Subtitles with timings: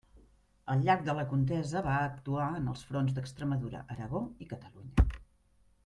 [0.75, 5.09] Al llarg de la contesa va actuar en els fronts d'Extremadura, Aragó i Catalunya.